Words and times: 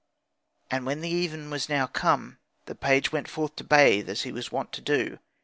And 0.71 0.83
when 0.83 1.01
the 1.01 1.09
even 1.09 1.51
was 1.51 1.69
now 1.69 1.85
come, 1.85 2.39
the 2.65 2.73
page 2.73 3.11
went 3.11 3.27
forth 3.27 3.55
to 3.57 3.63
bathe 3.63 4.09
as 4.09 4.23
he 4.23 4.31
was 4.31 4.51
wont 4.51 4.71
to 4.71 4.81
do. 4.81 5.19